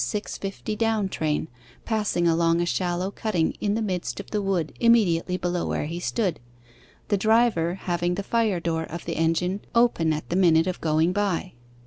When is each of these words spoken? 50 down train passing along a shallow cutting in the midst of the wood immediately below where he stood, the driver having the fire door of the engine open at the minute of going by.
50 0.03 0.75
down 0.77 1.09
train 1.09 1.47
passing 1.85 2.27
along 2.27 2.59
a 2.59 2.65
shallow 2.65 3.11
cutting 3.11 3.51
in 3.61 3.75
the 3.75 3.83
midst 3.83 4.19
of 4.19 4.31
the 4.31 4.41
wood 4.41 4.73
immediately 4.79 5.37
below 5.37 5.67
where 5.67 5.85
he 5.85 5.99
stood, 5.99 6.39
the 7.09 7.17
driver 7.17 7.75
having 7.75 8.15
the 8.15 8.23
fire 8.23 8.59
door 8.59 8.85
of 8.85 9.05
the 9.05 9.15
engine 9.15 9.59
open 9.75 10.11
at 10.11 10.27
the 10.29 10.35
minute 10.35 10.65
of 10.65 10.81
going 10.81 11.13
by. 11.13 11.53